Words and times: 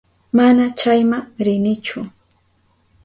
Mana 0.37 0.63
chayma 0.79 1.17
rinichu. 1.45 1.99